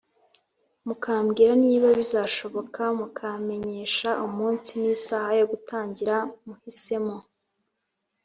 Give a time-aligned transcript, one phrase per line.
[0.85, 7.15] mukambwira niba bizashoboka, mukamenyesha umunsi n'isaha yo gutangira muhisemo.